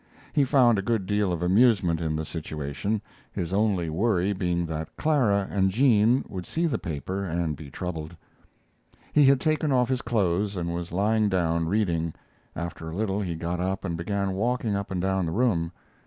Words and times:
He 0.33 0.43
found 0.43 0.79
a 0.79 0.81
good 0.81 1.05
deal 1.05 1.31
of 1.31 1.43
amusement 1.43 2.01
in 2.01 2.15
the 2.15 2.25
situation, 2.25 3.03
his 3.31 3.53
only 3.53 3.87
worry 3.87 4.33
being 4.33 4.65
that 4.65 4.95
Clara 4.97 5.47
and 5.51 5.69
Jean 5.69 6.25
would 6.27 6.47
see 6.47 6.65
the 6.65 6.79
paper 6.79 7.23
and 7.23 7.55
be 7.55 7.69
troubled. 7.69 8.15
He 9.13 9.25
had 9.25 9.39
taken 9.39 9.71
off 9.71 9.89
his 9.89 10.01
clothes 10.01 10.55
and 10.55 10.73
was 10.73 10.91
lying 10.91 11.29
down, 11.29 11.67
reading. 11.67 12.15
After 12.55 12.89
a 12.89 12.95
little 12.95 13.21
he 13.21 13.35
got 13.35 13.59
up 13.59 13.85
and 13.85 13.95
began 13.95 14.33
walking 14.33 14.75
up 14.75 14.89
and 14.89 14.99
down 14.99 15.27
the 15.27 15.31
room. 15.31 15.71